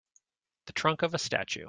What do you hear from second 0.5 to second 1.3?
The trunk of a